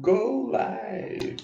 [0.00, 1.36] Go Live!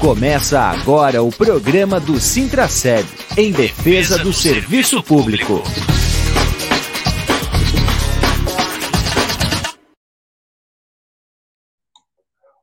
[0.00, 3.06] Começa agora o programa do Sintraceb,
[3.38, 5.62] em defesa do serviço público.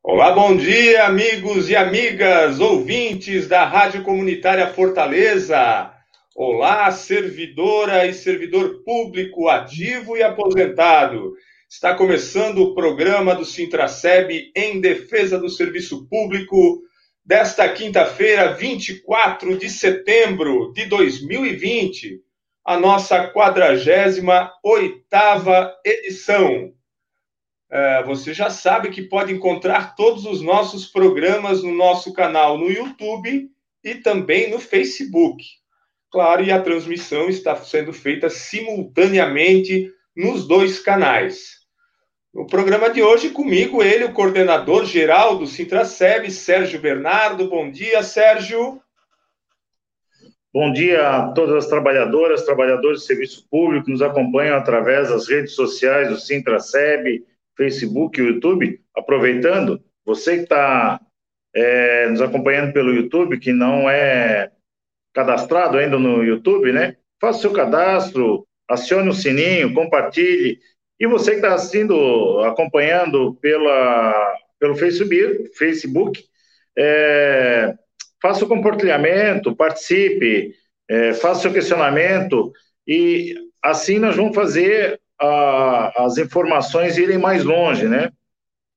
[0.04, 5.94] Olá, bom dia, amigos e amigas, ouvintes da Rádio Comunitária Fortaleza.
[6.36, 11.34] Olá, servidora e servidor público ativo e aposentado.
[11.72, 16.82] Está começando o programa do Sintraceb em defesa do serviço público
[17.24, 22.20] desta quinta-feira, 24 de setembro de 2020,
[22.66, 24.52] a nossa 48
[25.86, 26.74] edição.
[27.72, 32.70] É, você já sabe que pode encontrar todos os nossos programas no nosso canal no
[32.70, 33.50] YouTube
[33.82, 35.42] e também no Facebook.
[36.12, 41.61] Claro, e a transmissão está sendo feita simultaneamente nos dois canais.
[42.34, 47.50] No programa de hoje, comigo, ele, o coordenador geral do Sintraceb, Sérgio Bernardo.
[47.50, 48.82] Bom dia, Sérgio.
[50.54, 55.28] Bom dia a todas as trabalhadoras, trabalhadores de serviço público que nos acompanham através das
[55.28, 57.22] redes sociais do Sintraceb,
[57.58, 58.82] Facebook e YouTube.
[58.96, 61.02] Aproveitando, você que está
[61.54, 64.52] é, nos acompanhando pelo YouTube, que não é
[65.14, 66.96] cadastrado ainda no YouTube, né?
[67.20, 70.60] Faça seu cadastro, acione o sininho, compartilhe
[71.02, 76.24] e você que está assistindo, acompanhando pela, pelo Facebook, Facebook
[76.78, 77.74] é,
[78.22, 80.54] faça o compartilhamento, participe,
[80.88, 82.54] é, faça seu questionamento
[82.88, 88.12] e assim nós vamos fazer a, as informações irem mais longe, né?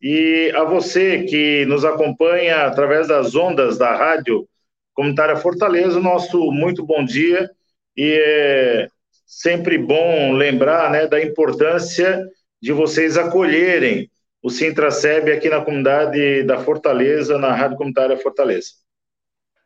[0.00, 4.48] E a você que nos acompanha através das ondas da Rádio
[4.94, 7.50] Comunitária Fortaleza, nosso muito bom dia
[7.94, 8.88] e é,
[9.34, 12.24] sempre bom lembrar né, da importância
[12.62, 14.08] de vocês acolherem
[14.40, 18.68] o Sintraceb aqui na comunidade da Fortaleza, na Rádio Comunitária Fortaleza.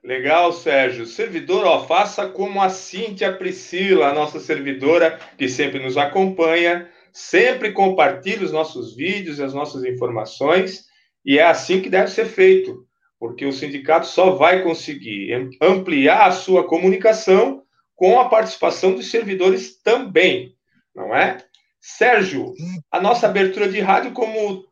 [0.03, 1.05] Legal, Sérgio.
[1.05, 7.73] Servidor, ó, faça como a Cíntia Priscila, a nossa servidora, que sempre nos acompanha, sempre
[7.73, 10.87] compartilha os nossos vídeos e as nossas informações,
[11.25, 12.87] e é assim que deve ser feito,
[13.19, 17.63] porque o sindicato só vai conseguir ampliar a sua comunicação
[17.99, 20.55] com a participação dos servidores também,
[20.95, 21.39] não é?
[21.81, 22.55] Sérgio,
[22.93, 24.65] a nossa abertura de rádio, como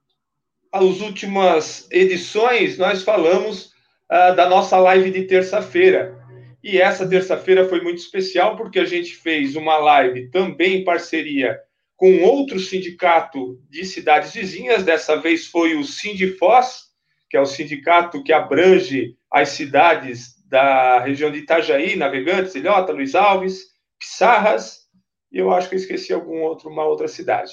[0.72, 3.72] as últimas edições, nós falamos
[4.12, 6.16] uh, da nossa live de terça-feira.
[6.62, 11.58] E essa terça-feira foi muito especial porque a gente fez uma live também em parceria
[11.96, 14.84] com outro sindicato de cidades vizinhas.
[14.84, 16.84] Dessa vez foi o Sindifós,
[17.28, 23.14] que é o sindicato que abrange as cidades da região de Itajaí, Navegantes, Ilhota, Luiz
[23.14, 23.66] Alves,
[23.98, 24.86] Pissarras,
[25.32, 27.52] e eu acho que eu esqueci algum outro, uma outra cidade.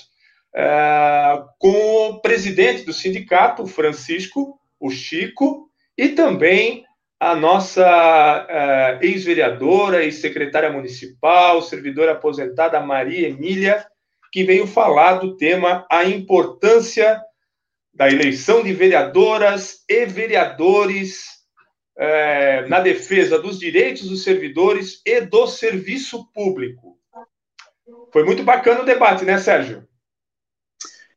[0.55, 6.85] É, com o presidente do sindicato, Francisco, o Chico, e também
[7.19, 13.85] a nossa é, ex-vereadora e secretária municipal, servidora aposentada Maria Emília,
[14.31, 17.21] que veio falar do tema a importância
[17.93, 21.42] da eleição de vereadoras e vereadores
[21.97, 26.97] é, na defesa dos direitos dos servidores e do serviço público.
[28.11, 29.83] Foi muito bacana o debate, né, Sérgio?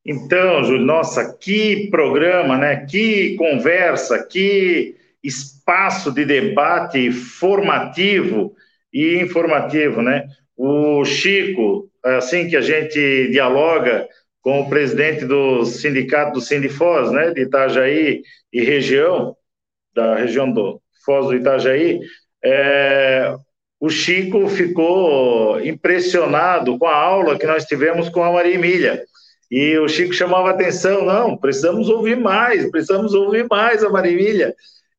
[0.05, 2.87] Então, Júlio, nossa, que programa, né?
[2.87, 8.55] Que conversa, que espaço de debate formativo
[8.93, 10.29] e informativo, né?
[10.57, 14.09] O Chico, assim que a gente dialoga
[14.41, 18.23] com o presidente do sindicato do Sindifós, né, de Itajaí
[18.53, 19.37] e região,
[19.97, 22.01] da região do Foz do Itajaí,
[22.45, 23.35] é,
[23.81, 29.03] o Chico ficou impressionado com a aula que nós tivemos com a Maria Emília.
[29.51, 34.55] E o Chico chamava atenção, não, precisamos ouvir mais, precisamos ouvir mais a Maria Emília.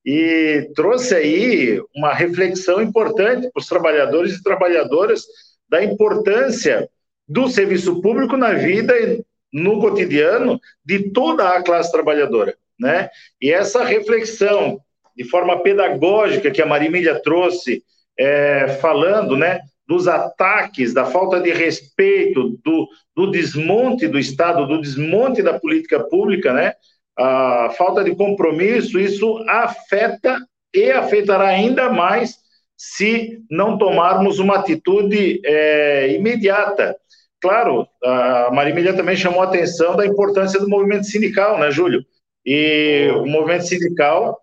[0.06, 5.25] E trouxe aí uma reflexão importante para os trabalhadores e trabalhadoras
[5.69, 6.90] da importância
[7.28, 13.09] do serviço público na vida e no cotidiano de toda a classe trabalhadora, né?
[13.41, 14.79] E essa reflexão
[15.17, 17.84] de forma pedagógica que a Marimília trouxe,
[18.17, 24.79] é, falando né, dos ataques, da falta de respeito, do, do desmonte do Estado, do
[24.79, 26.73] desmonte da política pública, né,
[27.17, 30.37] a falta de compromisso, isso afeta
[30.73, 32.35] e afetará ainda mais
[32.78, 36.96] se não tomarmos uma atitude é, imediata.
[37.41, 42.03] Claro, a Marimília também chamou a atenção da importância do movimento sindical, né, Júlio?
[42.46, 44.40] E o movimento sindical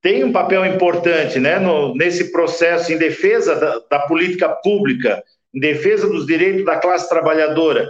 [0.00, 5.22] tem um papel importante né, no, nesse processo em defesa da, da, política pública,
[5.52, 7.88] em defesa dos direitos da classe trabalhadora.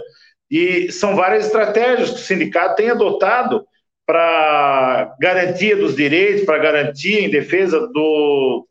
[0.49, 3.63] E são várias estratégias que o sindicato tem adotado
[4.05, 8.67] para garantia dos direitos, para garantia em defesa do,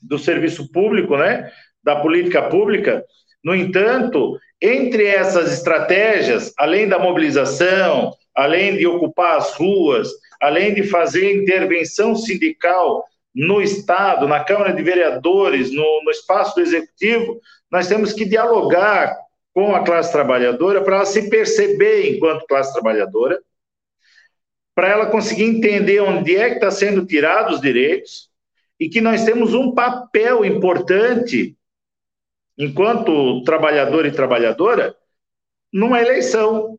[0.00, 1.52] do serviço público, né,
[1.84, 3.04] da política pública.
[3.44, 10.08] No entanto, entre essas estratégias, além da mobilização, além de ocupar as ruas,
[10.40, 16.60] além de fazer intervenção sindical no Estado, na Câmara de Vereadores, no, no espaço do
[16.60, 17.40] Executivo,
[17.70, 19.16] nós temos que dialogar
[19.54, 23.40] com a classe trabalhadora para ela se perceber enquanto classe trabalhadora,
[24.74, 28.30] para ela conseguir entender onde é que está sendo tirados os direitos
[28.80, 31.56] e que nós temos um papel importante
[32.56, 34.96] enquanto trabalhador e trabalhadora
[35.72, 36.78] numa eleição,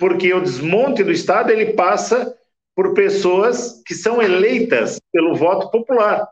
[0.00, 2.34] porque o desmonte do Estado ele passa
[2.74, 6.26] por pessoas que são eleitas pelo voto popular.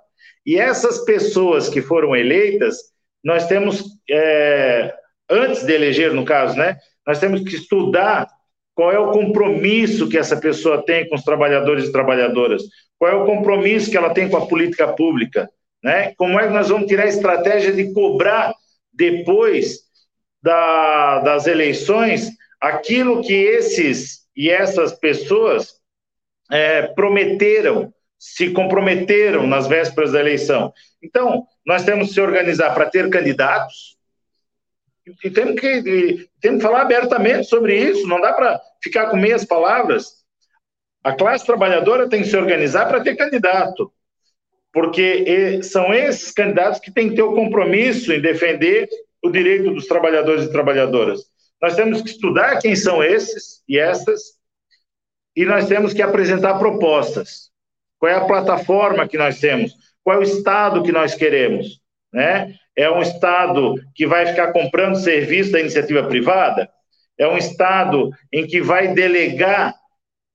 [0.46, 2.78] E essas pessoas que foram eleitas,
[3.22, 4.94] nós temos, é,
[5.28, 8.26] antes de eleger, no caso, né, nós temos que estudar
[8.74, 12.62] qual é o compromisso que essa pessoa tem com os trabalhadores e trabalhadoras,
[12.98, 15.50] qual é o compromisso que ela tem com a política pública,
[15.82, 16.14] né?
[16.16, 18.54] Como é que nós vamos tirar a estratégia de cobrar
[18.92, 19.80] depois
[20.42, 25.74] da, das eleições aquilo que esses e essas pessoas
[26.50, 30.72] é, prometeram, se comprometeram nas vésperas da eleição.
[31.02, 33.98] Então, nós temos que se organizar para ter candidatos,
[35.24, 39.16] e temos que, e temos que falar abertamente sobre isso, não dá para ficar com
[39.16, 40.18] meias palavras.
[41.02, 43.90] A classe trabalhadora tem que se organizar para ter candidato,
[44.72, 48.88] porque são esses candidatos que têm que ter o compromisso em defender
[49.22, 51.20] o direito dos trabalhadores e trabalhadoras.
[51.60, 54.38] Nós temos que estudar quem são esses e essas,
[55.36, 57.50] e nós temos que apresentar propostas.
[57.98, 59.72] Qual é a plataforma que nós temos?
[60.04, 61.80] Qual é o Estado que nós queremos?
[62.12, 62.54] Né?
[62.76, 66.68] É um Estado que vai ficar comprando serviço da iniciativa privada?
[67.18, 69.74] É um Estado em que vai delegar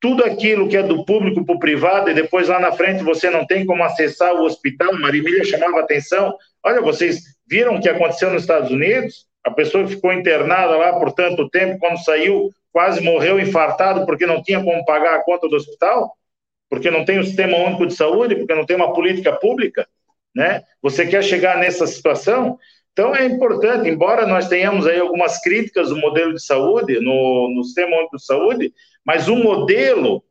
[0.02, 3.30] tudo aquilo que é do público para o privado e depois lá na frente você
[3.30, 4.94] não tem como acessar o hospital?
[5.00, 6.38] Marimília chamava atenção.
[6.62, 9.26] Olha, vocês viram o que aconteceu nos Estados Unidos?
[9.44, 14.42] A pessoa ficou internada lá por tanto tempo, quando saiu, quase morreu infartado porque não
[14.42, 16.16] tinha como pagar a conta do hospital?
[16.70, 18.36] Porque não tem o sistema único de saúde?
[18.36, 19.88] Porque não tem uma política pública?
[20.36, 20.64] né?
[20.82, 22.58] Você quer chegar nessa situação?
[22.92, 27.64] Então é importante, embora nós tenhamos aí algumas críticas do modelo de saúde, no, no
[27.64, 28.74] sistema único de saúde,
[29.06, 30.24] mas o modelo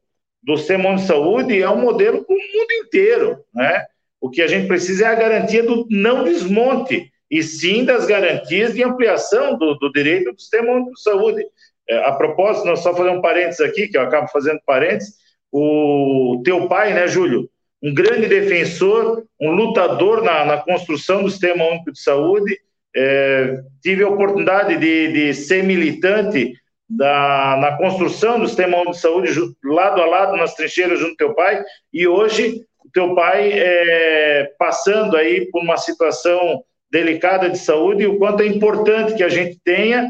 [0.42, 3.86] do sistema único de saúde é um modelo para o mundo inteiro, né?
[4.20, 8.74] O que a gente precisa é a garantia do não desmonte, e sim das garantias
[8.74, 11.42] de ampliação do, do direito do sistema único de saúde.
[11.88, 15.14] É, a propósito, nós só fazer um parênteses aqui, que eu acabo fazendo parênteses,
[15.50, 17.48] o teu pai, né, Júlio,
[17.82, 22.54] um grande defensor, um lutador na, na construção do Sistema Único de Saúde.
[22.94, 26.52] É, tive a oportunidade de, de ser militante
[26.86, 29.32] da, na construção do Sistema Único de Saúde,
[29.64, 34.52] lado a lado, nas trincheiras, junto ao teu pai, e hoje o teu pai é,
[34.58, 39.28] passando aí por uma situação delicada de saúde e o quanto é importante que a
[39.30, 40.06] gente tenha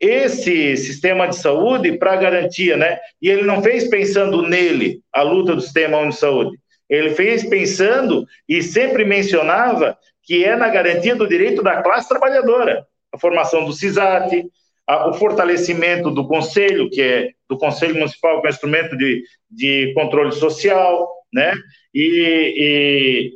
[0.00, 2.98] esse sistema de saúde para garantia, né?
[3.22, 6.58] E ele não fez pensando nele a luta do sistema único de saúde.
[6.90, 12.84] Ele fez pensando e sempre mencionava que é na garantia do direito da classe trabalhadora,
[13.12, 14.44] a formação do CISAT,
[14.86, 19.22] a, o fortalecimento do Conselho, que é do Conselho Municipal, que é um instrumento de,
[19.48, 21.54] de controle social, né?
[21.94, 23.32] E,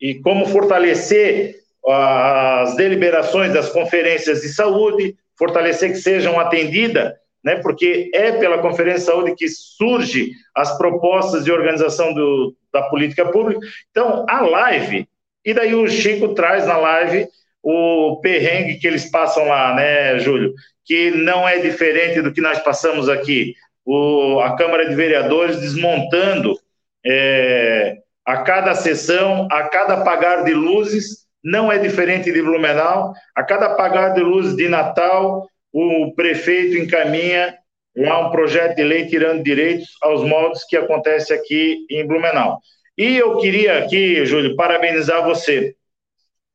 [0.00, 1.58] e, e como fortalecer
[1.90, 7.12] as deliberações das conferências de saúde, fortalecer que sejam atendidas
[7.48, 12.82] né, porque é pela Conferência de Saúde que surge as propostas de organização do, da
[12.82, 13.60] política pública.
[13.90, 15.08] Então, a live,
[15.44, 17.26] e daí o Chico traz na live
[17.62, 20.52] o perrengue que eles passam lá, né, Júlio?
[20.84, 23.54] Que não é diferente do que nós passamos aqui.
[23.84, 26.58] O, a Câmara de Vereadores desmontando
[27.04, 33.42] é, a cada sessão, a cada apagar de luzes, não é diferente de Blumenau, a
[33.42, 37.56] cada apagar de luzes de Natal, o prefeito encaminha
[37.96, 42.60] lá um projeto de lei tirando direitos aos moldes que acontece aqui em Blumenau.
[42.96, 45.74] E eu queria aqui, Júlio, parabenizar você.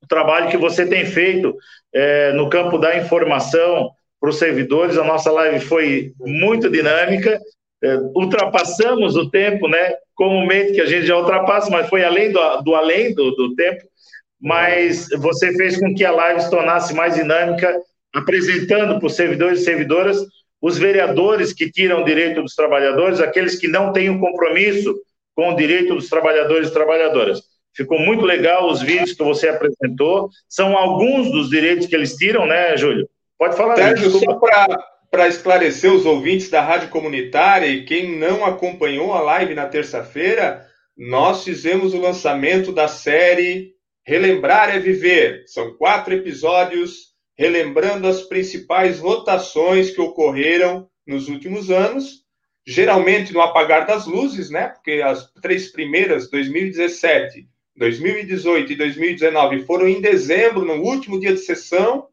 [0.04, 1.56] O trabalho que você tem feito
[1.94, 4.98] é, no campo da informação para os servidores.
[4.98, 7.40] A nossa live foi muito dinâmica.
[7.84, 9.96] É, ultrapassamos o tempo, né?
[10.16, 13.84] Comumente que a gente já ultrapassa, mas foi além do, do além do, do tempo.
[14.44, 17.74] Mas você fez com que a live se tornasse mais dinâmica
[18.14, 20.18] apresentando para os servidores e servidoras
[20.62, 24.94] os vereadores que tiram o direito dos trabalhadores, aqueles que não têm o um compromisso
[25.36, 27.42] com o direito dos trabalhadores e trabalhadoras.
[27.76, 30.30] Ficou muito legal os vídeos que você apresentou.
[30.48, 33.10] São alguns dos direitos que eles tiram, né, Júlio?
[33.38, 33.76] Pode falar.
[33.76, 34.40] Sérgio, só
[35.10, 40.66] para esclarecer os ouvintes da Rádio Comunitária e quem não acompanhou a live na terça-feira,
[40.98, 43.73] nós fizemos o lançamento da série
[44.06, 45.44] Relembrar é Viver.
[45.48, 52.24] São quatro episódios relembrando as principais votações que ocorreram nos últimos anos,
[52.68, 54.68] geralmente no apagar das luzes, né?
[54.68, 61.40] Porque as três primeiras, 2017, 2018 e 2019, foram em dezembro, no último dia de
[61.40, 62.08] sessão,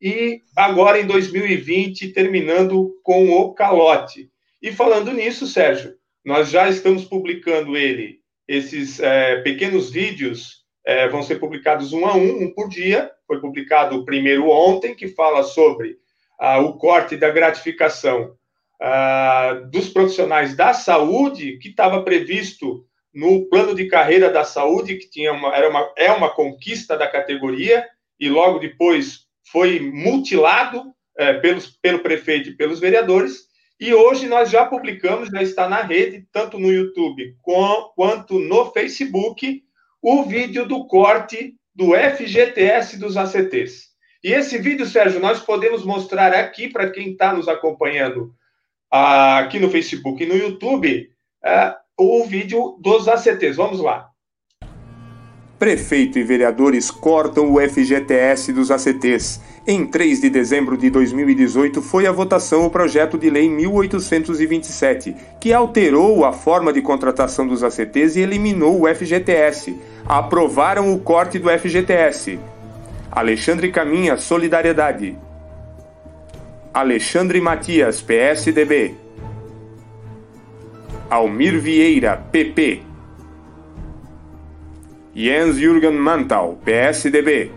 [0.00, 4.30] e agora em 2020, terminando com o calote.
[4.62, 5.94] E falando nisso, Sérgio,
[6.24, 12.16] nós já estamos publicando ele, esses é, pequenos vídeos é, vão ser publicados um a
[12.16, 13.10] um, um por dia.
[13.26, 15.98] Foi publicado o primeiro ontem, que fala sobre
[16.40, 18.34] ah, o corte da gratificação
[18.80, 25.10] ah, dos profissionais da saúde, que estava previsto no plano de carreira da saúde, que
[25.10, 27.86] tinha uma, era uma, é uma conquista da categoria,
[28.18, 30.84] e logo depois foi mutilado
[31.18, 33.46] é, pelos, pelo prefeito e pelos vereadores.
[33.78, 38.72] E hoje nós já publicamos, já está na rede, tanto no YouTube com, quanto no
[38.72, 39.67] Facebook,
[40.02, 43.88] o vídeo do corte do FGTS dos ACTs.
[44.22, 48.34] E esse vídeo, Sérgio, nós podemos mostrar aqui para quem está nos acompanhando
[48.90, 51.10] ah, aqui no Facebook e no YouTube
[51.44, 53.56] ah, o vídeo dos ACTs.
[53.56, 54.10] Vamos lá.
[55.58, 59.40] Prefeito e vereadores cortam o FGTS dos ACTs.
[59.66, 65.52] Em 3 de dezembro de 2018 foi a votação o projeto de lei 1827, que
[65.52, 69.76] alterou a forma de contratação dos ACTs e eliminou o FGTS.
[70.06, 72.38] Aprovaram o corte do FGTS.
[73.10, 75.18] Alexandre Caminha, Solidariedade.
[76.72, 78.94] Alexandre Matias, PSDB.
[81.10, 82.87] Almir Vieira, PP.
[85.20, 87.50] Jens Jürgen Mantal, PSDB.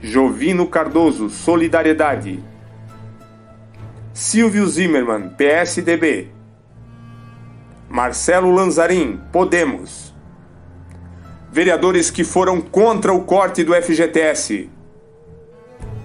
[0.00, 2.38] Jovino Cardoso, Solidariedade.
[4.14, 6.28] Silvio Zimmermann, PSDB.
[7.88, 10.14] Marcelo Lanzarin, Podemos.
[11.50, 14.70] Vereadores que foram contra o corte do FGTS.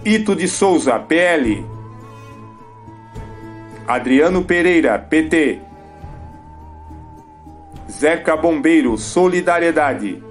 [0.03, 1.63] Ito de Souza, PL.
[3.87, 5.61] Adriano Pereira, PT.
[7.91, 10.23] Zeca Bombeiro, Solidariedade.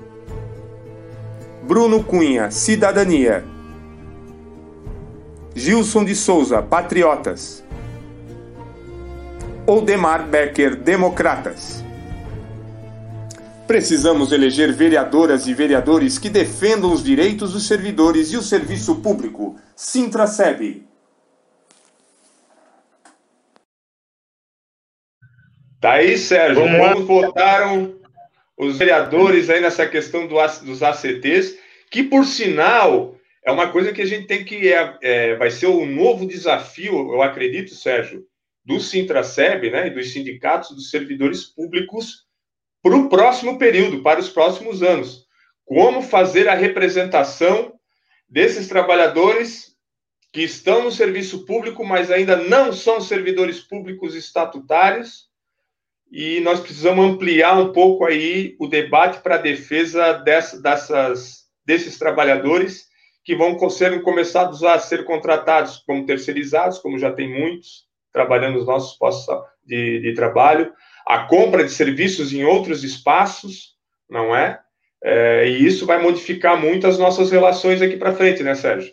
[1.63, 3.45] Bruno Cunha, Cidadania.
[5.55, 7.63] Gilson de Souza, Patriotas.
[9.67, 11.85] Oldemar Becker, Democratas.
[13.67, 19.57] Precisamos eleger vereadoras e vereadores que defendam os direitos dos servidores e o serviço público.
[19.77, 20.83] Sintra-SEB.
[20.83, 20.90] Tá
[25.83, 26.63] aí, Sérgio.
[26.63, 27.99] Vamos Como votaram
[28.57, 31.57] os vereadores aí nessa questão do, dos ACTs,
[31.91, 34.73] que, por sinal, é uma coisa que a gente tem que.
[34.73, 38.25] É, é, vai ser o um novo desafio, eu acredito, Sérgio,
[38.65, 42.27] do Sintraceb, né, e dos sindicatos dos servidores públicos
[42.83, 45.27] para o próximo período, para os próximos anos.
[45.65, 47.75] Como fazer a representação
[48.29, 49.75] desses trabalhadores
[50.33, 55.30] que estão no serviço público, mas ainda não são servidores públicos estatutários,
[56.11, 61.99] e nós precisamos ampliar um pouco aí o debate para a defesa dessa, dessas, desses
[61.99, 62.89] trabalhadores
[63.25, 68.67] que vão ser começados a ser contratados como terceirizados, como já tem muitos trabalhando nos
[68.67, 69.33] nossos postos
[69.65, 70.73] de, de trabalho,
[71.07, 73.77] a compra de serviços em outros espaços,
[74.09, 74.61] não é?
[75.05, 78.93] é e isso vai modificar muito as nossas relações aqui para frente, né, Sérgio?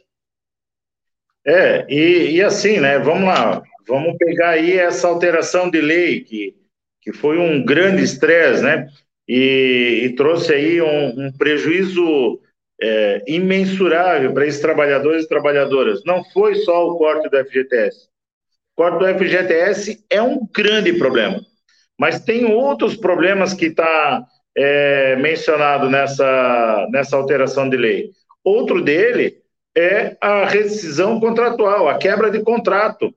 [1.44, 6.56] É, e, e assim, né, vamos lá, vamos pegar aí essa alteração de lei que
[7.02, 8.88] que foi um grande estresse, né?
[9.28, 12.40] E, e, trouxe aí um, um prejuízo
[12.82, 16.02] é, imensurável para esses trabalhadores e trabalhadoras.
[16.06, 18.08] Não foi só o corte do FGTS.
[18.76, 21.42] O corte do FGTS é um grande problema,
[22.00, 24.26] mas tem outros problemas que está
[24.56, 28.12] é, mencionado nessa, nessa alteração de lei.
[28.44, 29.42] Outro dele
[29.78, 33.14] é a rescisão contratual, a quebra de contrato.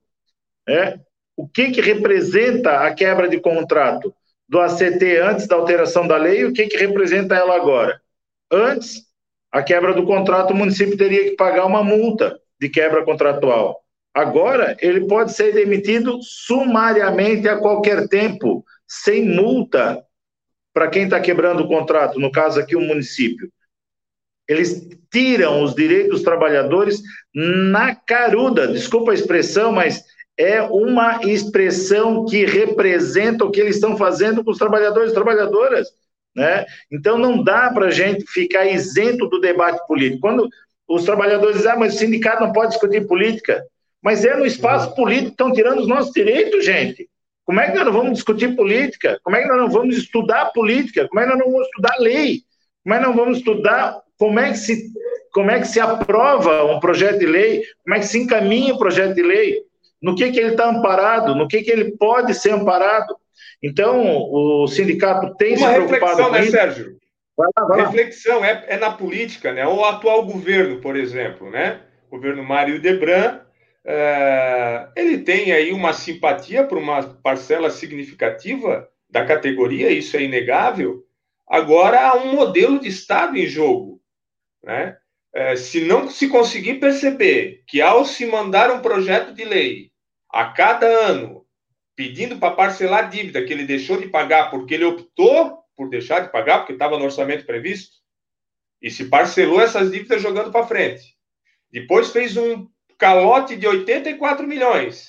[0.69, 1.01] Né?
[1.41, 4.15] O que, que representa a quebra de contrato
[4.47, 7.99] do ACT antes da alteração da lei e o que, que representa ela agora.
[8.53, 9.07] Antes,
[9.51, 13.81] a quebra do contrato, o município teria que pagar uma multa de quebra contratual.
[14.13, 20.05] Agora, ele pode ser demitido sumariamente a qualquer tempo, sem multa
[20.75, 23.51] para quem está quebrando o contrato, no caso aqui o município.
[24.47, 27.01] Eles tiram os direitos dos trabalhadores
[27.35, 30.05] na caruda, desculpa a expressão, mas
[30.41, 35.89] é uma expressão que representa o que eles estão fazendo com os trabalhadores e trabalhadoras.
[36.35, 36.65] Né?
[36.91, 40.23] Então não dá para a gente ficar isento do debate político.
[40.23, 40.49] Quando
[40.89, 43.63] os trabalhadores dizem, ah, mas o sindicato não pode discutir política.
[44.03, 47.07] Mas é no espaço político que estão tirando os nossos direitos, gente.
[47.45, 49.21] Como é que nós não vamos discutir política?
[49.23, 51.07] Como é que nós não vamos estudar política?
[51.07, 52.41] Como é que nós não vamos estudar lei?
[52.83, 54.93] Como é que nós vamos estudar como é que se,
[55.33, 57.63] como é que se aprova um projeto de lei?
[57.83, 59.63] Como é que se encaminha o um projeto de lei?
[60.03, 61.35] No que, que ele está amparado?
[61.35, 63.15] No que, que ele pode ser amparado?
[63.63, 66.97] Então, o sindicato tem Uma se preocupado reflexão, né, Sérgio?
[67.37, 67.85] Vai lá, vai lá.
[67.87, 69.67] Reflexão é, é, na política, né?
[69.67, 71.81] O atual governo, por exemplo, né?
[72.09, 73.41] O governo Mário Debran,
[73.85, 81.05] é, ele tem aí uma simpatia por uma parcela significativa da categoria, isso é inegável.
[81.47, 84.01] Agora há um modelo de Estado em jogo,
[84.65, 84.97] né?
[85.33, 89.90] É, se não se conseguir perceber que ao se mandar um projeto de lei
[90.33, 91.47] a cada ano
[91.97, 96.21] pedindo para parcelar a dívida que ele deixou de pagar porque ele optou por deixar
[96.21, 97.97] de pagar, porque estava no orçamento previsto,
[98.83, 101.17] e se parcelou essas dívidas jogando para frente.
[101.71, 102.69] Depois fez um
[102.99, 105.09] calote de 84 milhões,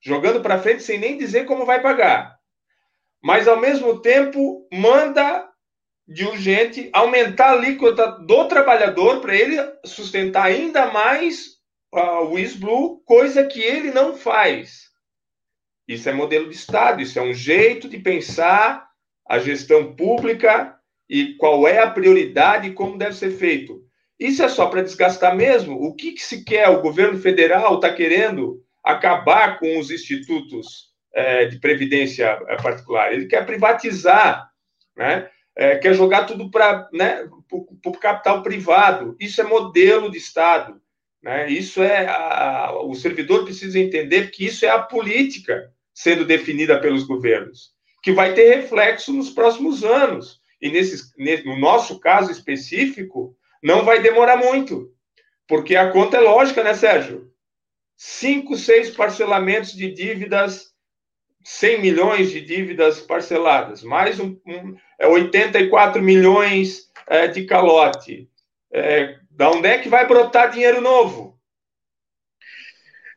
[0.00, 2.38] jogando para frente sem nem dizer como vai pagar.
[3.20, 5.48] Mas, ao mesmo tempo, manda
[6.06, 11.51] de urgente aumentar a alíquota do trabalhador para ele sustentar ainda mais
[11.92, 14.90] o ISBLU, coisa que ele não faz.
[15.86, 18.88] Isso é modelo de Estado, isso é um jeito de pensar
[19.28, 20.76] a gestão pública
[21.08, 23.82] e qual é a prioridade e como deve ser feito.
[24.18, 25.74] Isso é só para desgastar mesmo?
[25.74, 26.68] O que, que, se quer?
[26.68, 33.12] O governo federal está querendo acabar com os institutos é, de previdência é, particular.
[33.12, 34.48] Ele quer privatizar,
[34.96, 35.28] né?
[35.54, 39.14] É, quer jogar tudo para né, o capital privado.
[39.20, 40.80] Isso é modelo de Estado.
[41.22, 41.50] Né?
[41.50, 47.04] Isso é a, o servidor precisa entender que isso é a política sendo definida pelos
[47.04, 50.40] governos que vai ter reflexo nos próximos anos.
[50.60, 51.12] E nesse,
[51.46, 54.92] no nosso caso específico, não vai demorar muito,
[55.46, 57.30] porque a conta é lógica, né, Sérgio?
[57.96, 60.72] Cinco, seis parcelamentos de dívidas,
[61.44, 68.28] 100 milhões de dívidas parceladas, mais um, um é 84 milhões é, de calote.
[68.72, 71.38] É, da onde é que vai brotar dinheiro novo?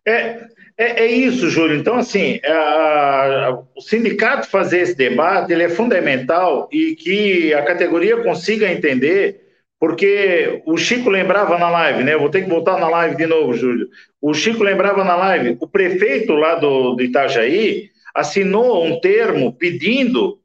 [0.08, 0.47] É,
[0.78, 1.78] é, é, isso, Júlio.
[1.78, 7.63] Então, assim, a, a, o sindicato fazer esse debate ele é fundamental e que a
[7.63, 9.41] categoria consiga entender,
[9.80, 12.13] porque o Chico lembrava na live, né?
[12.13, 13.89] Eu vou ter que voltar na live de novo, Júlio.
[14.21, 20.39] O Chico lembrava na live, o prefeito lá do, do Itajaí assinou um termo pedindo,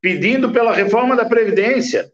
[0.00, 2.10] pedindo pela reforma da Previdência.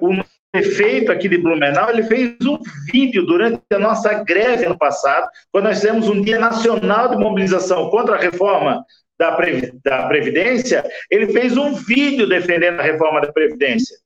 [0.00, 0.12] O
[0.52, 2.58] prefeito aqui de Blumenau, ele fez um
[2.92, 7.88] vídeo durante a nossa greve ano passado, quando nós fizemos um dia nacional de mobilização
[7.88, 8.84] contra a reforma
[9.18, 9.34] da,
[9.82, 13.96] da Previdência, ele fez um vídeo defendendo a reforma da Previdência.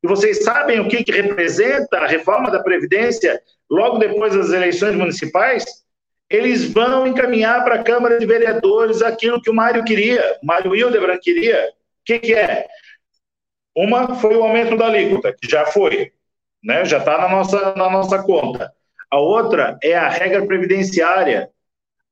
[0.00, 4.94] E vocês sabem o que, que representa a reforma da Previdência logo depois das eleições
[4.94, 5.64] municipais?
[6.30, 11.18] Eles vão encaminhar para a Câmara de Vereadores aquilo que o Mário queria, Mário Hildebrand
[11.20, 11.70] queria.
[11.70, 12.66] O que, que é?
[13.78, 16.10] Uma foi o aumento da alíquota, que já foi,
[16.64, 16.84] né?
[16.84, 18.72] já está na nossa, na nossa conta.
[19.08, 21.48] A outra é a regra previdenciária.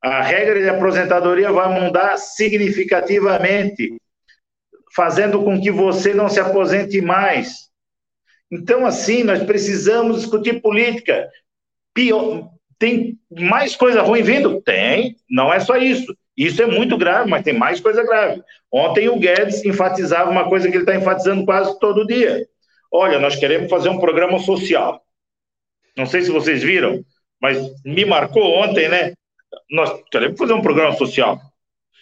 [0.01, 3.97] A regra de aposentadoria vai mudar significativamente,
[4.95, 7.69] fazendo com que você não se aposente mais.
[8.49, 11.29] Então, assim, nós precisamos discutir política.
[11.93, 12.49] Pior,
[12.79, 14.63] tem mais coisa ruim vindo?
[14.63, 16.17] Tem, não é só isso.
[16.37, 18.43] Isso é muito grave, mas tem mais coisa grave.
[18.71, 22.47] Ontem o Guedes enfatizava uma coisa que ele está enfatizando quase todo dia.
[22.93, 25.01] Olha, nós queremos fazer um programa social.
[25.97, 27.03] Não sei se vocês viram,
[27.41, 29.15] mas me marcou ontem, né?
[29.71, 31.41] Nós queremos fazer um programa social.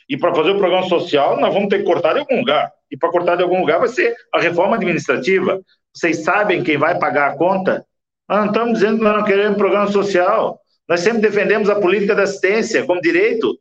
[0.09, 2.73] E para fazer o programa social, nós vamos ter que cortar de algum lugar.
[2.91, 5.61] E para cortar de algum lugar vai ser a reforma administrativa.
[5.95, 7.87] Vocês sabem quem vai pagar a conta?
[8.29, 10.61] Nós não estamos dizendo que nós não queremos programa social.
[10.89, 13.59] Nós sempre defendemos a política da assistência como direito.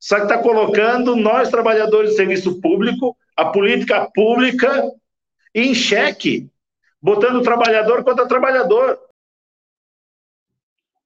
[0.00, 4.90] Só que está colocando nós, trabalhadores do serviço público, a política pública
[5.54, 6.48] em xeque,
[7.02, 8.98] botando o trabalhador contra o trabalhador.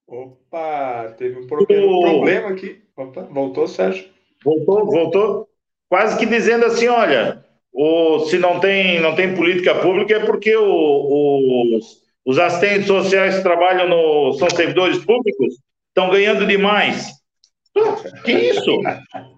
[0.06, 2.00] Opa, teve um problema, o...
[2.02, 2.82] problema aqui.
[2.96, 4.08] Opa, voltou, Sérgio?
[4.44, 5.48] Voltou, voltou.
[5.88, 10.54] Quase que dizendo assim: olha, o, se não tem, não tem política pública é porque
[10.56, 14.34] o, os, os assistentes sociais que trabalham no.
[14.34, 15.56] são servidores públicos,
[15.88, 17.23] estão ganhando demais.
[18.24, 18.80] Que isso?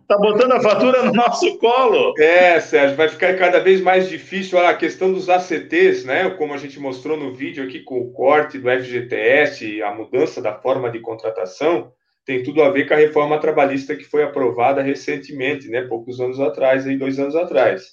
[0.06, 2.14] Tá botando a fatura no nosso colo.
[2.18, 6.28] É, Sérgio, vai ficar cada vez mais difícil a questão dos ACTs, né?
[6.30, 10.52] Como a gente mostrou no vídeo aqui com o corte do FGTS, a mudança da
[10.52, 11.90] forma de contratação,
[12.26, 15.82] tem tudo a ver com a reforma trabalhista que foi aprovada recentemente, né?
[15.82, 17.86] Poucos anos atrás, aí dois anos atrás,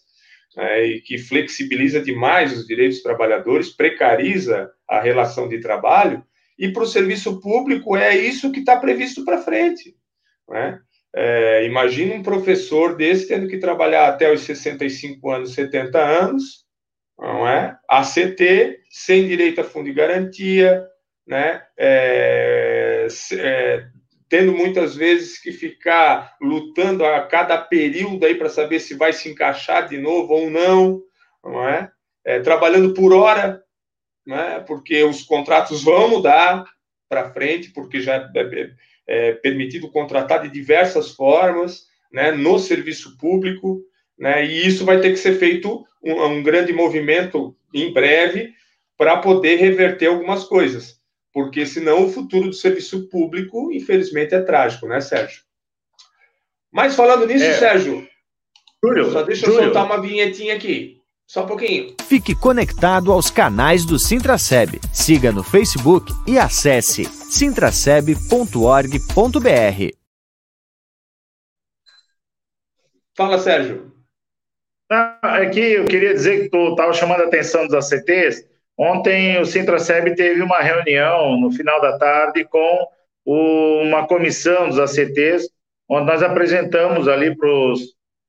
[0.58, 0.86] né?
[0.86, 6.21] e que flexibiliza demais os direitos dos trabalhadores, precariza a relação de trabalho
[6.60, 9.95] e para o serviço público é isso que está previsto para frente.
[10.49, 10.79] Né?
[11.15, 16.65] É, imagina um professor desse tendo que trabalhar até os 65 anos, 70 anos,
[17.17, 17.77] não é?
[17.88, 20.84] ACT, sem direito a fundo de garantia,
[21.25, 21.62] né?
[21.77, 23.88] É, é,
[24.27, 29.29] tendo muitas vezes que ficar lutando a cada período aí para saber se vai se
[29.29, 31.01] encaixar de novo ou não,
[31.43, 31.91] não é?
[32.25, 33.63] é trabalhando por hora,
[34.25, 34.60] né?
[34.62, 36.65] Porque os contratos vão mudar
[37.08, 38.27] para frente, porque já
[39.08, 42.32] é, permitido contratar de diversas formas, né?
[42.32, 43.82] No serviço público,
[44.18, 44.46] né?
[44.46, 48.54] E isso vai ter que ser feito um, um grande movimento em breve
[48.98, 51.00] para poder reverter algumas coisas,
[51.34, 55.42] porque senão o futuro do serviço público, infelizmente, é trágico, né, Sérgio?
[56.72, 57.54] Mas falando nisso, é.
[57.54, 58.08] Sérgio,
[58.84, 59.60] Júlio, só deixa Júlio.
[59.60, 60.98] eu soltar uma vinhetinha aqui.
[61.34, 61.96] Só um pouquinho.
[62.08, 64.80] Fique conectado aos canais do Sintraceb.
[64.93, 69.98] Siga no Facebook e acesse sintraceb.org.br.
[73.17, 73.91] Fala, Sérgio.
[75.24, 78.48] Aqui eu queria dizer que estava chamando a atenção dos ACTs.
[78.78, 82.88] Ontem o Sintraceb teve uma reunião no final da tarde com
[83.26, 85.50] uma comissão dos ACTs,
[85.89, 87.50] onde nós apresentamos ali para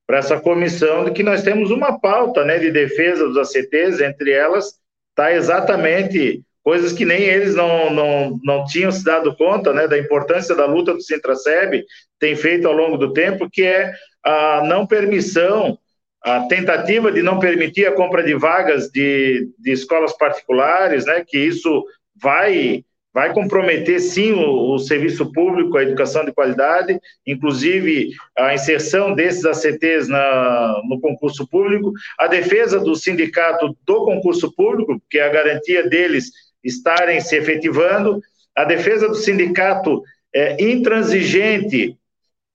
[0.09, 4.75] essa comissão de que nós temos uma pauta né, de defesa dos ACTs, entre elas
[5.09, 9.97] está exatamente coisas que nem eles não, não, não tinham se dado conta né, da
[9.97, 11.83] importância da luta do Sintraceb,
[12.19, 15.77] tem feito ao longo do tempo, que é a não permissão
[16.23, 21.37] a tentativa de não permitir a compra de vagas de, de escolas particulares, né, que
[21.37, 21.85] isso
[22.19, 22.83] vai
[23.15, 29.45] vai comprometer sim o, o, serviço público, a educação de qualidade, inclusive a inserção desses
[29.45, 35.31] ACTs na, no concurso público, a defesa do sindicato do concurso público, que é a
[35.31, 36.29] garantia deles
[36.61, 38.19] estarem se efetivando,
[38.53, 41.97] a defesa do sindicato é, intransigente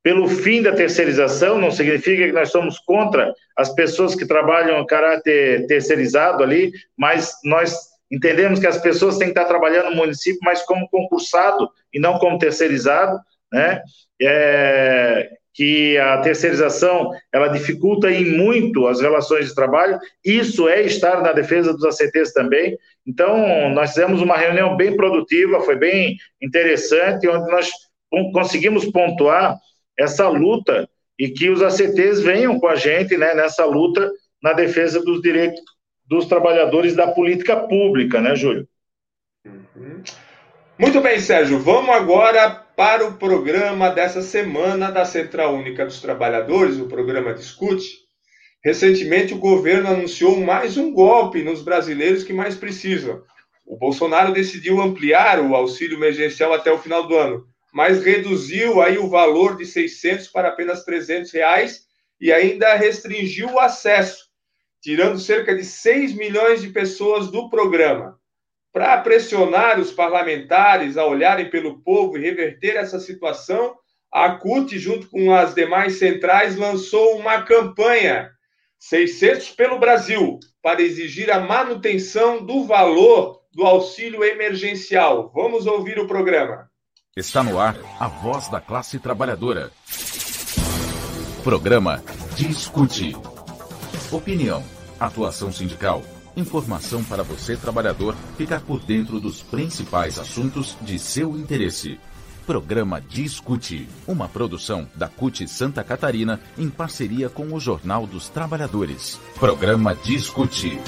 [0.03, 4.87] pelo fim da terceirização, não significa que nós somos contra as pessoas que trabalham em
[4.87, 10.41] caráter terceirizado ali, mas nós entendemos que as pessoas têm que estar trabalhando no município,
[10.43, 13.19] mas como concursado e não como terceirizado,
[13.53, 13.83] né?
[14.21, 19.99] É, que a terceirização ela dificulta em muito as relações de trabalho.
[20.25, 22.77] Isso é estar na defesa dos ACTs também.
[23.07, 27.71] Então, nós fizemos uma reunião bem produtiva, foi bem interessante, onde nós
[28.33, 29.57] conseguimos pontuar
[29.99, 34.11] essa luta e que os ACTs venham com a gente né, nessa luta
[34.43, 35.61] na defesa dos direitos
[36.11, 38.69] dos trabalhadores da política pública, né, Júlio?
[39.47, 40.03] Uhum.
[40.77, 41.61] Muito bem, Sérgio.
[41.61, 48.01] Vamos agora para o programa dessa semana da Central Única dos Trabalhadores, o programa Discute.
[48.63, 53.23] Recentemente, o governo anunciou mais um golpe nos brasileiros que mais precisam.
[53.65, 58.99] O Bolsonaro decidiu ampliar o auxílio emergencial até o final do ano mas reduziu aí
[58.99, 61.87] o valor de 600 para apenas 300 reais
[62.21, 64.29] e ainda restringiu o acesso,
[64.83, 68.19] tirando cerca de 6 milhões de pessoas do programa.
[68.73, 73.75] Para pressionar os parlamentares a olharem pelo povo e reverter essa situação,
[74.13, 78.31] a CUT, junto com as demais centrais, lançou uma campanha
[78.79, 85.31] 600 pelo Brasil para exigir a manutenção do valor do auxílio emergencial.
[85.35, 86.71] Vamos ouvir o programa.
[87.17, 89.71] Está no ar a voz da classe trabalhadora.
[91.43, 92.03] Programa
[92.37, 93.17] Discute.
[94.13, 94.65] Opinião,
[94.99, 96.03] atuação sindical,
[96.37, 101.97] informação para você trabalhador ficar por dentro dos principais assuntos de seu interesse.
[102.45, 109.21] Programa Discute, uma produção da CUT Santa Catarina em parceria com o Jornal dos Trabalhadores.
[109.39, 110.81] Programa Discute.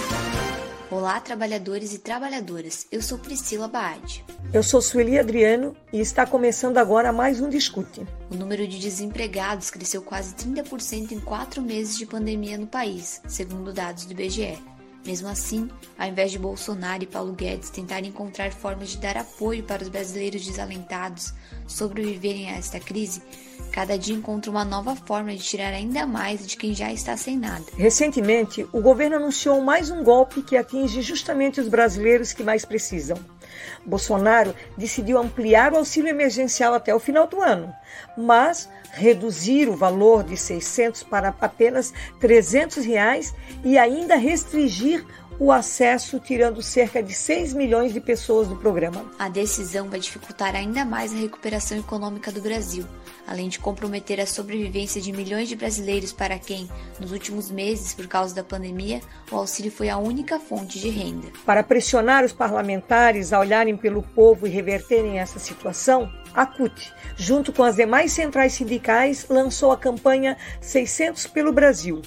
[1.02, 2.86] Olá, trabalhadores e trabalhadoras.
[2.92, 4.24] Eu sou Priscila Baade.
[4.52, 8.06] Eu sou Sueli Adriano e está começando agora mais um Discute.
[8.30, 13.72] O número de desempregados cresceu quase 30% em quatro meses de pandemia no país, segundo
[13.72, 14.56] dados do IBGE.
[15.04, 19.64] Mesmo assim, ao invés de Bolsonaro e Paulo Guedes tentarem encontrar formas de dar apoio
[19.64, 21.34] para os brasileiros desalentados
[21.66, 23.20] sobreviverem a esta crise,
[23.72, 27.36] cada dia encontra uma nova forma de tirar ainda mais de quem já está sem
[27.36, 27.64] nada.
[27.76, 33.18] Recentemente, o governo anunciou mais um golpe que atinge justamente os brasileiros que mais precisam.
[33.84, 37.72] Bolsonaro decidiu ampliar o auxílio emergencial até o final do ano,
[38.16, 43.34] mas reduzir o valor de 600 para apenas 300 reais
[43.64, 45.04] e ainda restringir
[45.38, 49.04] o acesso, tirando cerca de 6 milhões de pessoas do programa.
[49.18, 52.84] A decisão vai dificultar ainda mais a recuperação econômica do Brasil,
[53.26, 56.68] além de comprometer a sobrevivência de milhões de brasileiros para quem,
[57.00, 61.28] nos últimos meses, por causa da pandemia, o auxílio foi a única fonte de renda.
[61.44, 67.52] Para pressionar os parlamentares a olharem pelo povo e reverterem essa situação, a CUT, junto
[67.52, 72.00] com as demais centrais sindicais, lançou a campanha 600 pelo Brasil,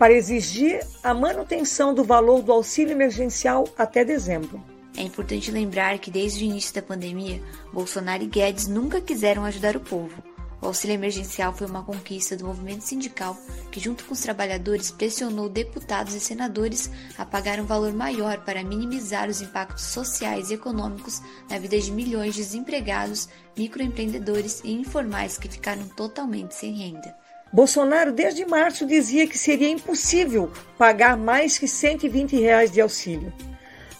[0.00, 4.64] para exigir a manutenção do valor do auxílio emergencial até dezembro.
[4.96, 9.76] É importante lembrar que desde o início da pandemia, Bolsonaro e Guedes nunca quiseram ajudar
[9.76, 10.22] o povo.
[10.58, 13.36] O auxílio emergencial foi uma conquista do movimento sindical
[13.70, 18.64] que, junto com os trabalhadores, pressionou deputados e senadores a pagar um valor maior para
[18.64, 25.36] minimizar os impactos sociais e econômicos na vida de milhões de desempregados, microempreendedores e informais
[25.36, 27.19] que ficaram totalmente sem renda.
[27.52, 33.32] Bolsonaro, desde março, dizia que seria impossível pagar mais que 120 reais de auxílio.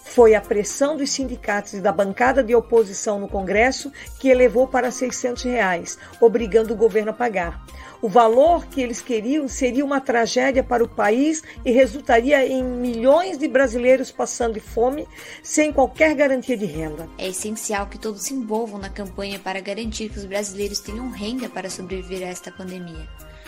[0.05, 4.89] Foi a pressão dos sindicatos e da bancada de oposição no Congresso que elevou para
[4.89, 7.61] 600 reais, obrigando o governo a pagar.
[8.01, 13.37] O valor que eles queriam seria uma tragédia para o país e resultaria em milhões
[13.37, 15.07] de brasileiros passando fome
[15.43, 17.07] sem qualquer garantia de renda.
[17.17, 21.47] É essencial que todos se envolvam na campanha para garantir que os brasileiros tenham renda
[21.47, 23.07] para sobreviver a esta pandemia.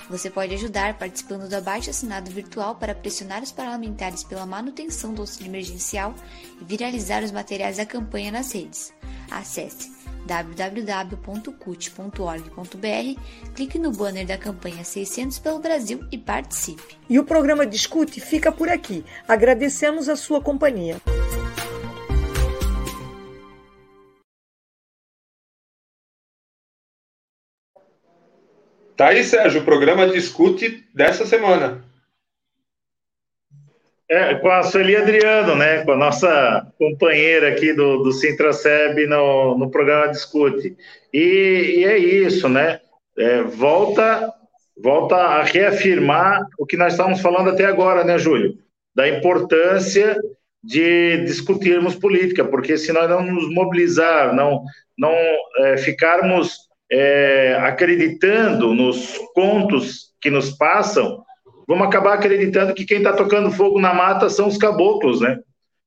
[0.09, 5.21] Você pode ajudar participando do abaixo assinado virtual para pressionar os parlamentares pela manutenção do
[5.21, 6.13] auxílio emergencial
[6.61, 8.93] e viralizar os materiais da campanha nas redes.
[9.31, 9.91] Acesse
[10.25, 11.51] www.cut.org.br,
[13.55, 16.97] clique no banner da campanha 600 pelo Brasil e participe.
[17.09, 19.03] E o programa Discute fica por aqui.
[19.27, 21.01] Agradecemos a sua companhia.
[28.95, 31.84] Tá aí, Sérgio, o programa discute dessa semana.
[34.10, 35.84] É, com a Sueli Adriano, né?
[35.84, 40.77] Com a nossa companheira aqui do, do Sintraceb no, no programa Discute.
[41.12, 42.79] E, e é isso, né?
[43.17, 44.32] É, volta,
[44.77, 48.60] volta a reafirmar o que nós estávamos falando até agora, né, Júlio?
[48.93, 50.15] Da importância
[50.63, 54.63] de discutirmos política, porque se nós não nos mobilizar, não,
[54.97, 55.13] não
[55.58, 61.24] é, ficarmos é, acreditando nos contos que nos passam,
[61.67, 65.39] vamos acabar acreditando que quem está tocando fogo na mata são os caboclos, né?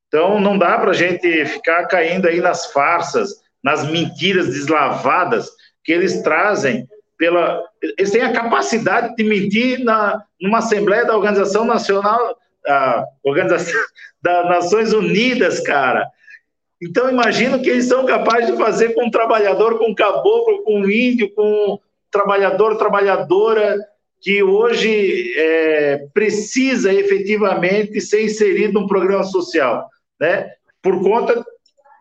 [0.08, 3.30] Então não dá para a gente ficar caindo aí nas farsas,
[3.62, 5.48] nas mentiras deslavadas
[5.84, 6.86] que eles trazem
[7.18, 7.62] pela.
[7.98, 13.80] Eles têm a capacidade de mentir na, numa Assembleia da Organização Nacional, a Organização
[14.22, 16.06] das Nações Unidas, cara.
[16.80, 20.62] Então, imagina o que eles são capazes de fazer com um trabalhador, com um caboclo,
[20.62, 21.78] com um índio, com um
[22.10, 23.78] trabalhador, trabalhadora,
[24.20, 30.50] que hoje é, precisa efetivamente ser inserido num programa social, né?
[30.82, 31.44] Por conta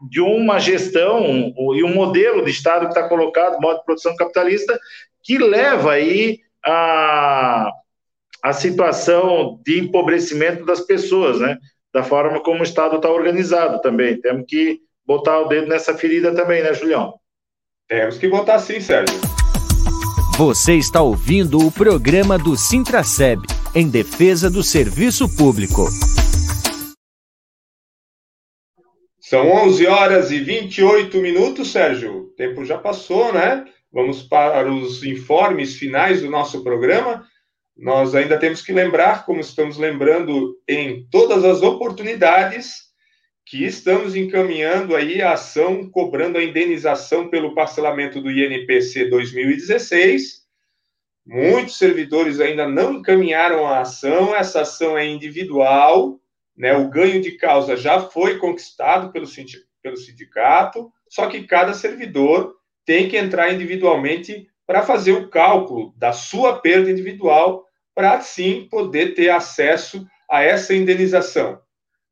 [0.09, 4.77] de uma gestão e um modelo de Estado que está colocado, modo de produção capitalista,
[5.23, 7.69] que leva aí a,
[8.43, 11.57] a situação de empobrecimento das pessoas, né?
[11.95, 14.19] Da forma como o Estado está organizado também.
[14.19, 17.13] Temos que botar o dedo nessa ferida também, né, Julião?
[17.87, 19.15] Temos que botar sim, Sérgio.
[20.37, 23.41] Você está ouvindo o programa do Sintraceb,
[23.73, 25.87] em defesa do serviço público.
[29.21, 32.23] São 11 horas e 28 minutos, Sérgio.
[32.23, 33.63] O tempo já passou, né?
[33.89, 37.25] Vamos para os informes finais do nosso programa
[37.77, 42.85] nós ainda temos que lembrar, como estamos lembrando em todas as oportunidades,
[43.45, 50.45] que estamos encaminhando aí a ação cobrando a indenização pelo parcelamento do INPC 2016.
[51.27, 56.19] Muitos servidores ainda não encaminharam a ação, essa ação é individual,
[56.55, 56.75] né?
[56.75, 59.27] O ganho de causa já foi conquistado pelo
[59.97, 66.59] sindicato, só que cada servidor tem que entrar individualmente para fazer o cálculo da sua
[66.59, 67.64] perda individual
[67.95, 71.59] para sim poder ter acesso a essa indenização.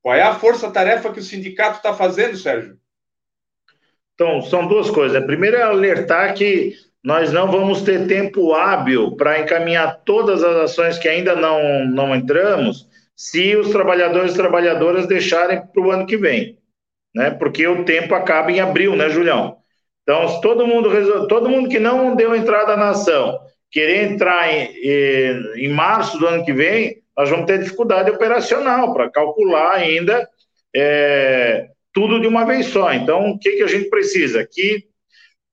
[0.01, 2.77] Qual é a força-tarefa que o sindicato está fazendo, Sérgio?
[4.15, 5.23] Então, são duas coisas.
[5.25, 10.97] Primeiro é alertar que nós não vamos ter tempo hábil para encaminhar todas as ações
[10.97, 16.15] que ainda não, não entramos, se os trabalhadores e trabalhadoras deixarem para o ano que
[16.15, 16.57] vem,
[17.13, 17.31] né?
[17.31, 19.57] Porque o tempo acaba em abril, né, Julião?
[20.03, 23.39] Então, se todo mundo, todo mundo que não deu entrada na ação
[23.73, 29.09] querer entrar em, em, março do ano que vem, nós vamos ter dificuldade operacional para
[29.09, 30.29] calcular ainda
[30.75, 32.93] é, tudo de uma vez só.
[32.93, 34.47] Então, o que, que a gente precisa?
[34.49, 34.85] Que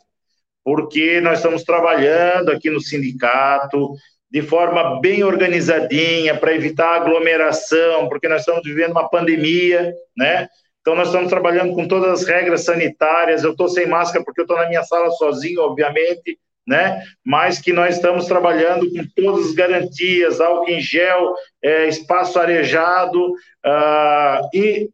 [0.64, 3.94] Porque nós estamos trabalhando aqui no sindicato
[4.30, 10.46] de forma bem organizadinha para evitar aglomeração, porque nós estamos vivendo uma pandemia, né?
[10.80, 13.42] Então nós estamos trabalhando com todas as regras sanitárias.
[13.42, 17.02] Eu estou sem máscara porque eu estou na minha sala sozinho, obviamente, né?
[17.24, 23.32] Mas que nós estamos trabalhando com todas as garantias, álcool em gel, é, espaço arejado,
[23.32, 24.88] uh, e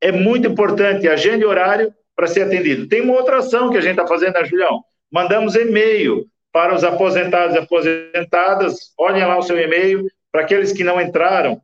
[0.00, 2.88] é muito importante, agende horário para ser atendido.
[2.88, 4.82] Tem uma outra ação que a gente está fazendo, né, Julião?
[5.10, 10.84] Mandamos e-mail para os aposentados e aposentadas, olhem lá o seu e-mail, para aqueles que
[10.84, 11.60] não entraram,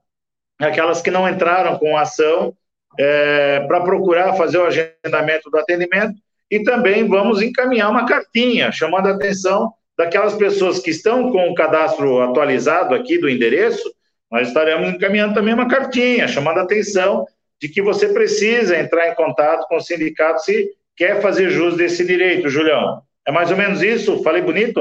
[0.58, 2.54] aquelas que não entraram com a ação,
[2.98, 6.14] é, para procurar fazer o agendamento do atendimento,
[6.50, 11.54] e também vamos encaminhar uma cartinha chamando a atenção daquelas pessoas que estão com o
[11.54, 13.92] cadastro atualizado aqui do endereço,
[14.30, 17.26] nós estaremos encaminhando também uma cartinha chamando a atenção
[17.60, 22.04] de que você precisa entrar em contato com o sindicato se quer fazer jus desse
[22.04, 23.02] direito, Julião.
[23.26, 24.22] É mais ou menos isso?
[24.22, 24.80] Falei bonito?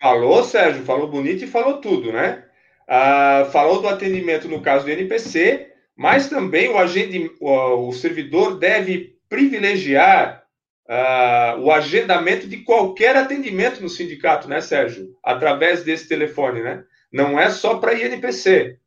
[0.00, 2.44] Falou, Sérgio, falou bonito e falou tudo, né?
[2.86, 8.58] Ah, falou do atendimento no caso do NPC, mas também o, agente, o, o servidor
[8.58, 10.44] deve privilegiar
[10.88, 15.16] uh, o agendamento de qualquer atendimento no sindicato, né, Sérgio?
[15.22, 16.84] Através desse telefone, né?
[17.12, 18.78] Não é só para INPC.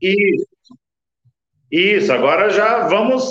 [0.00, 0.46] Isso.
[1.70, 3.24] Isso, agora já vamos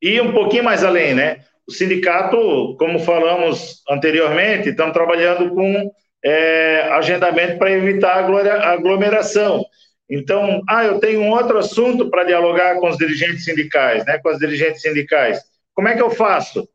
[0.00, 1.44] ir um pouquinho mais além, né?
[1.66, 5.90] O sindicato, como falamos anteriormente, estamos trabalhando com
[6.24, 9.64] é, agendamento para evitar aglomeração.
[10.08, 14.18] Então, ah, eu tenho um outro assunto para dialogar com os dirigentes sindicais, né?
[14.18, 15.40] Com as dirigentes sindicais.
[15.72, 16.68] Como é que eu faço?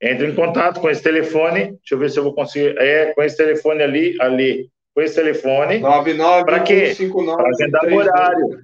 [0.00, 1.60] Entre em contato com esse telefone.
[1.60, 2.76] Deixa eu ver se eu vou conseguir.
[2.78, 4.68] É, com esse telefone ali, ali.
[4.94, 5.78] Com esse telefone.
[5.78, 6.94] 99 Para quê?
[7.36, 8.58] Para agendar o horário.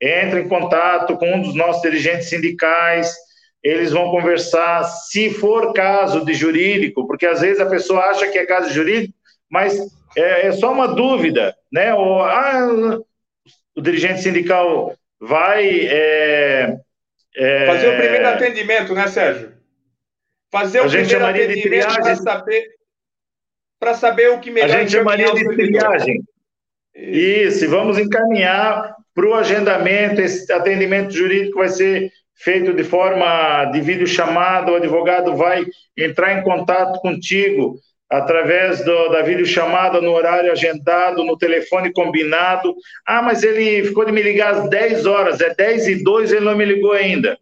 [0.00, 3.14] Entre em contato com um dos nossos dirigentes sindicais
[3.62, 8.38] eles vão conversar, se for caso de jurídico, porque às vezes a pessoa acha que
[8.38, 9.14] é caso jurídico,
[9.50, 9.78] mas
[10.16, 11.94] é, é só uma dúvida, né?
[11.94, 12.98] Ou, ah,
[13.76, 15.86] o dirigente sindical vai.
[15.88, 16.78] É,
[17.36, 19.52] é, Fazer o primeiro atendimento, né, Sérgio?
[20.50, 22.64] Fazer o primeiro atendimento para saber,
[23.78, 24.76] para saber o que melhor.
[24.76, 26.22] A gente chamaria de triagem.
[26.94, 33.66] Isso, e vamos encaminhar para o agendamento, esse atendimento jurídico vai ser feito de forma
[33.66, 35.64] de vídeo chamada, o advogado vai
[35.96, 37.78] entrar em contato contigo
[38.10, 42.74] através do, da videochamada no horário agendado, no telefone combinado.
[43.06, 46.44] Ah, mas ele ficou de me ligar às 10 horas, é 10 e 2, ele
[46.44, 47.38] não me ligou ainda.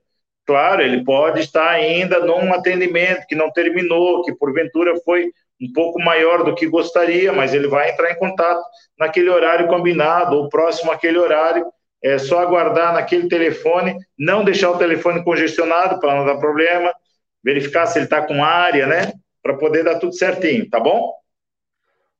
[0.46, 6.00] Claro, ele pode estar ainda num atendimento que não terminou, que porventura foi um pouco
[6.00, 8.62] maior do que gostaria, mas ele vai entrar em contato
[8.98, 11.66] naquele horário combinado, ou próximo àquele horário,
[12.02, 16.92] é só aguardar naquele telefone, não deixar o telefone congestionado para não dar problema,
[17.42, 19.12] verificar se ele está com área, né?
[19.48, 21.14] Para poder dar tudo certinho, tá bom?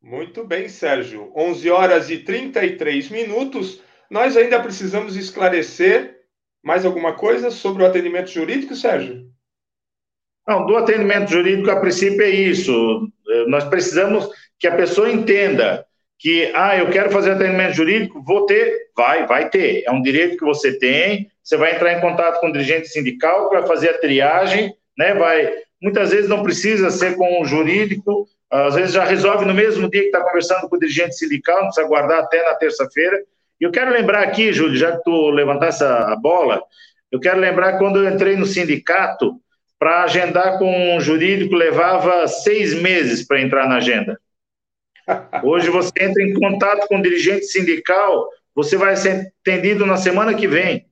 [0.00, 1.30] Muito bem, Sérgio.
[1.36, 3.82] 11 horas e 33 minutos.
[4.10, 6.22] Nós ainda precisamos esclarecer
[6.64, 9.26] mais alguma coisa sobre o atendimento jurídico, Sérgio?
[10.46, 13.06] Não, do atendimento jurídico, a princípio, é isso.
[13.46, 14.26] Nós precisamos
[14.58, 15.86] que a pessoa entenda
[16.18, 19.84] que, ah, eu quero fazer atendimento jurídico, vou ter, vai, vai ter.
[19.86, 21.30] É um direito que você tem.
[21.42, 25.14] Você vai entrar em contato com o dirigente sindical, vai fazer a triagem, né?
[25.14, 29.88] Vai, muitas vezes não precisa ser com o jurídico, às vezes já resolve no mesmo
[29.88, 33.22] dia que está conversando com o dirigente sindical, não precisa guardar até na terça-feira.
[33.61, 36.62] E eu quero lembrar aqui, Júlio, já que tu levantasse a bola,
[37.12, 39.40] eu quero lembrar quando eu entrei no sindicato,
[39.78, 44.20] para agendar com um jurídico levava seis meses para entrar na agenda.
[45.42, 50.34] Hoje você entra em contato com o dirigente sindical, você vai ser atendido na semana
[50.34, 50.84] que vem,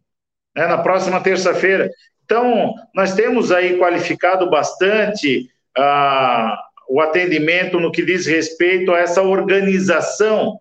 [0.54, 1.90] né, na próxima terça-feira.
[2.26, 5.48] Então, nós temos aí qualificado bastante
[5.78, 6.58] ah,
[6.88, 10.58] o atendimento no que diz respeito a essa organização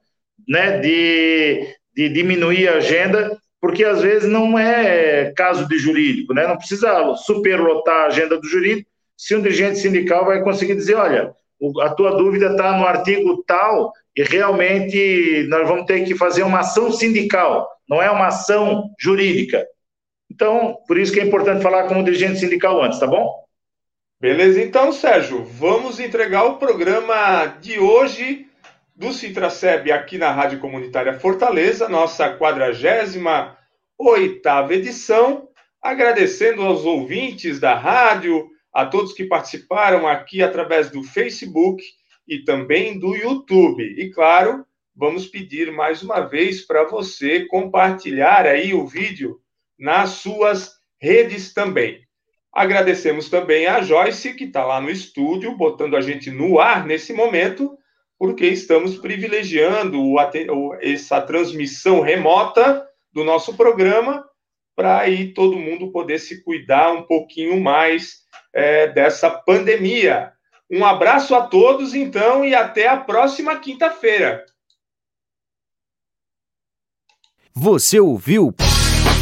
[0.48, 6.46] né, de, de diminuir a agenda, porque às vezes não é caso de jurídico, né?
[6.46, 11.34] não precisa superlotar a agenda do jurídico, se um dirigente sindical vai conseguir dizer, olha,
[11.82, 16.60] a tua dúvida está no artigo tal e realmente nós vamos ter que fazer uma
[16.60, 19.66] ação sindical, não é uma ação jurídica.
[20.36, 23.46] Então, por isso que é importante falar com o dirigente sindical antes, tá bom?
[24.20, 28.46] Beleza, então, Sérgio, vamos entregar o programa de hoje
[28.94, 35.48] do Citraceb aqui na Rádio Comunitária Fortaleza, nossa 48ª edição,
[35.82, 41.82] agradecendo aos ouvintes da rádio, a todos que participaram aqui através do Facebook
[42.28, 43.84] e também do YouTube.
[43.84, 49.40] E claro, vamos pedir mais uma vez para você compartilhar aí o vídeo
[49.78, 52.02] nas suas redes também.
[52.54, 57.12] Agradecemos também a Joyce, que está lá no estúdio, botando a gente no ar nesse
[57.12, 57.78] momento,
[58.18, 60.16] porque estamos privilegiando
[60.82, 64.26] essa transmissão remota do nosso programa
[64.76, 68.24] para aí todo mundo poder se cuidar um pouquinho mais
[68.54, 70.34] é, dessa pandemia.
[70.70, 74.46] Um abraço a todos, então, e até a próxima quinta-feira.
[77.54, 78.54] Você ouviu?